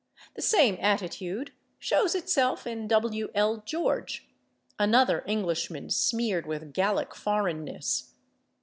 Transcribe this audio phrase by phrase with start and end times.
[0.33, 3.29] The same attitude shows itself in W.
[3.35, 3.57] L.
[3.63, 4.27] George,
[4.79, 8.15] another Englishman smeared with Gallic foreignness.